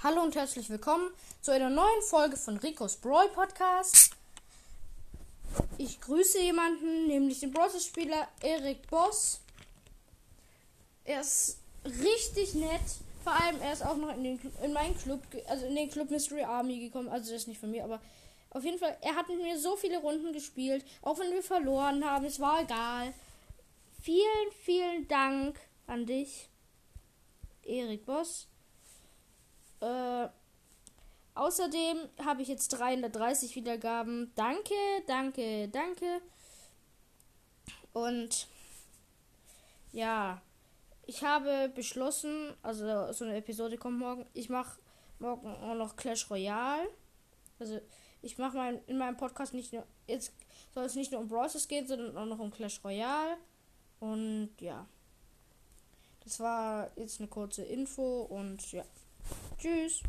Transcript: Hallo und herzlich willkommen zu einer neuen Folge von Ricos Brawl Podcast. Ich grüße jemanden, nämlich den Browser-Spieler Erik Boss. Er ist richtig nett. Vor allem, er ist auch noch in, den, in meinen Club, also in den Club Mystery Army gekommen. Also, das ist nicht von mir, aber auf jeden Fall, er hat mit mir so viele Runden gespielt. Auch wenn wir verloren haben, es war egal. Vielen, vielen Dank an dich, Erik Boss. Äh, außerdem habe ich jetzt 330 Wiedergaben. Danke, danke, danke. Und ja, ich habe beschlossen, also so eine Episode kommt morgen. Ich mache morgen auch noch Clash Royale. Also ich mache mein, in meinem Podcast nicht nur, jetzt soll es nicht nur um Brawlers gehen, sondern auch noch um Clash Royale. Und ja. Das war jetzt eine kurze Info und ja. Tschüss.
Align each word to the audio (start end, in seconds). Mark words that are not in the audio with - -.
Hallo 0.00 0.22
und 0.22 0.36
herzlich 0.36 0.70
willkommen 0.70 1.10
zu 1.40 1.50
einer 1.50 1.70
neuen 1.70 2.02
Folge 2.02 2.36
von 2.36 2.56
Ricos 2.58 2.94
Brawl 2.98 3.28
Podcast. 3.30 4.12
Ich 5.76 6.00
grüße 6.00 6.40
jemanden, 6.40 7.08
nämlich 7.08 7.40
den 7.40 7.50
Browser-Spieler 7.50 8.28
Erik 8.40 8.88
Boss. 8.88 9.40
Er 11.04 11.22
ist 11.22 11.58
richtig 11.84 12.54
nett. 12.54 12.80
Vor 13.24 13.32
allem, 13.32 13.60
er 13.60 13.72
ist 13.72 13.84
auch 13.84 13.96
noch 13.96 14.14
in, 14.14 14.22
den, 14.22 14.40
in 14.62 14.72
meinen 14.72 14.96
Club, 14.96 15.20
also 15.48 15.66
in 15.66 15.74
den 15.74 15.90
Club 15.90 16.12
Mystery 16.12 16.44
Army 16.44 16.78
gekommen. 16.78 17.08
Also, 17.08 17.32
das 17.32 17.42
ist 17.42 17.48
nicht 17.48 17.58
von 17.58 17.72
mir, 17.72 17.82
aber 17.82 18.00
auf 18.50 18.62
jeden 18.62 18.78
Fall, 18.78 18.96
er 19.00 19.16
hat 19.16 19.28
mit 19.28 19.42
mir 19.42 19.58
so 19.58 19.74
viele 19.74 19.98
Runden 19.98 20.32
gespielt. 20.32 20.84
Auch 21.02 21.18
wenn 21.18 21.32
wir 21.32 21.42
verloren 21.42 22.04
haben, 22.04 22.24
es 22.24 22.38
war 22.38 22.62
egal. 22.62 23.12
Vielen, 24.00 24.52
vielen 24.62 25.08
Dank 25.08 25.58
an 25.88 26.06
dich, 26.06 26.48
Erik 27.64 28.06
Boss. 28.06 28.46
Äh, 29.80 30.28
außerdem 31.34 32.08
habe 32.24 32.42
ich 32.42 32.48
jetzt 32.48 32.68
330 32.68 33.54
Wiedergaben. 33.56 34.32
Danke, 34.34 34.74
danke, 35.06 35.68
danke. 35.68 36.20
Und 37.92 38.48
ja, 39.92 40.40
ich 41.06 41.24
habe 41.24 41.70
beschlossen, 41.74 42.54
also 42.62 43.12
so 43.12 43.24
eine 43.24 43.36
Episode 43.36 43.78
kommt 43.78 43.98
morgen. 43.98 44.26
Ich 44.34 44.48
mache 44.48 44.78
morgen 45.18 45.48
auch 45.48 45.74
noch 45.74 45.96
Clash 45.96 46.30
Royale. 46.30 46.88
Also 47.58 47.80
ich 48.22 48.38
mache 48.38 48.56
mein, 48.56 48.80
in 48.86 48.98
meinem 48.98 49.16
Podcast 49.16 49.54
nicht 49.54 49.72
nur, 49.72 49.84
jetzt 50.06 50.32
soll 50.74 50.84
es 50.84 50.94
nicht 50.94 51.12
nur 51.12 51.20
um 51.20 51.28
Brawlers 51.28 51.66
gehen, 51.68 51.86
sondern 51.86 52.16
auch 52.16 52.26
noch 52.26 52.38
um 52.38 52.50
Clash 52.50 52.80
Royale. 52.84 53.36
Und 54.00 54.50
ja. 54.60 54.86
Das 56.24 56.40
war 56.40 56.90
jetzt 56.96 57.20
eine 57.20 57.28
kurze 57.28 57.64
Info 57.64 58.22
und 58.22 58.70
ja. 58.72 58.84
Tschüss. 59.58 60.02